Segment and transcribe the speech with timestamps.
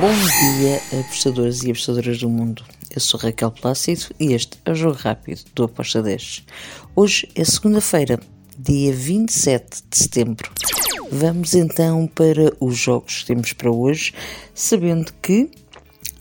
[0.00, 2.64] Bom dia, apostadores e apostadoras do mundo.
[2.90, 6.46] Eu sou Raquel Plácido e este é o Jogo Rápido do Aposta 10.
[6.96, 8.18] Hoje é segunda-feira,
[8.58, 10.50] dia 27 de setembro.
[11.12, 14.14] Vamos então para os jogos que temos para hoje,
[14.54, 15.50] sabendo que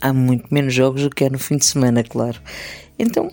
[0.01, 2.41] há muito menos jogos do que é no fim de semana, claro.
[2.99, 3.31] Então,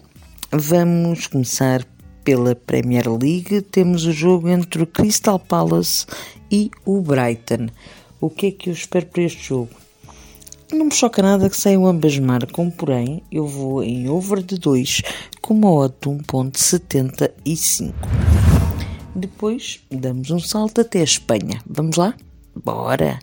[0.53, 1.85] vamos começar
[2.23, 3.63] pela Premier League.
[3.63, 6.07] Temos o jogo entre o Crystal Palace
[6.49, 7.67] e o Brighton.
[8.21, 9.86] O que é que eu espero para este jogo?
[10.73, 15.03] Não me choca nada que saiam ambas marcam, porém eu vou em over de 2
[15.41, 17.95] com uma odd de 1.75.
[19.15, 21.61] Depois damos um salto até a Espanha.
[21.69, 22.15] Vamos lá?
[22.65, 23.19] Bora!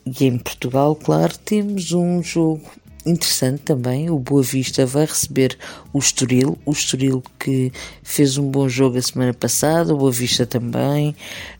[0.04, 2.68] e em Portugal, claro, temos um jogo
[3.06, 4.10] interessante também.
[4.10, 5.56] O Boa Vista vai receber
[5.92, 10.46] o Estoril, o Estoril que fez um bom jogo a semana passada, o Boa Vista
[10.46, 11.14] também.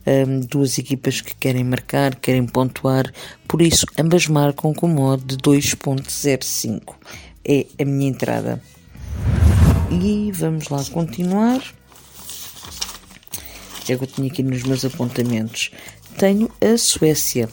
[0.05, 3.11] Um, duas equipas que querem marcar, querem pontuar,
[3.47, 6.95] por isso ambas marcam com modo de 2.05.
[7.43, 8.61] É a minha entrada.
[9.89, 11.61] E vamos lá continuar.
[13.89, 15.71] É que eu tinha aqui nos meus apontamentos.
[16.17, 17.49] Tenho a Suécia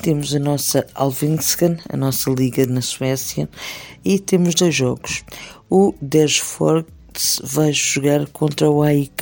[0.00, 3.48] temos a nossa Alvinskan, a nossa liga na Suécia,
[4.04, 5.24] e temos dois jogos.
[5.70, 9.12] O Dersfords vai jogar contra o AIK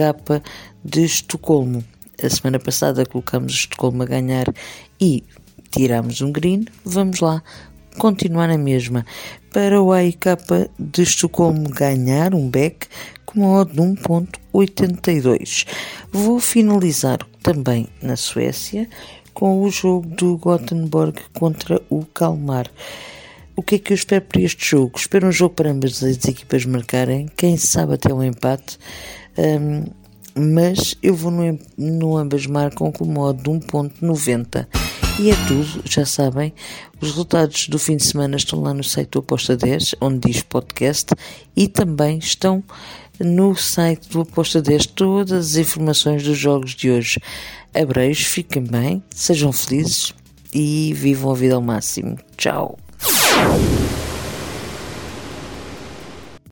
[0.84, 1.84] de Estocolmo.
[2.22, 4.46] A semana passada colocamos Estocolmo a ganhar
[5.00, 5.24] e
[5.70, 6.66] tiramos um green.
[6.84, 7.42] Vamos lá
[7.98, 9.04] continuar na mesma.
[9.52, 10.24] Para o AIK
[10.78, 12.86] de Estocolmo ganhar um back
[13.26, 15.66] com uma odd de 1.82.
[16.12, 18.88] Vou finalizar também na Suécia
[19.32, 22.70] com o jogo do Gothenburg contra o Kalmar.
[23.56, 24.98] O que é que eu espero para este jogo?
[24.98, 28.78] Espero um jogo para ambas as equipas marcarem, quem sabe até um empate,
[29.36, 29.84] um,
[30.34, 34.66] mas eu vou no, no ambas marcam com o modo de 1.90.
[35.18, 36.54] E é tudo, já sabem,
[36.98, 40.42] os resultados do fim de semana estão lá no site do Aposta 10, onde diz
[40.42, 41.14] podcast,
[41.54, 42.64] e também estão
[43.18, 47.20] no site do Aposta 10 todas as informações dos jogos de hoje.
[47.74, 50.12] Abreios, fiquem bem, sejam felizes
[50.52, 52.18] e vivam a vida ao máximo.
[52.36, 52.78] Tchau!